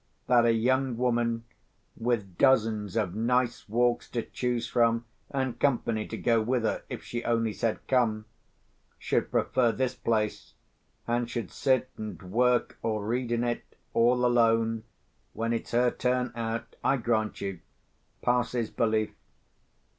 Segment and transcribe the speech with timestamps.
[0.25, 1.43] That a young woman,
[1.95, 7.03] with dozens of nice walks to choose from, and company to go with her, if
[7.03, 8.25] she only said "Come!",
[8.97, 10.55] should prefer this place,
[11.05, 14.85] and should sit and work or read in it, all alone,
[15.33, 17.59] when it's her turn out, I grant you,
[18.23, 19.11] passes belief.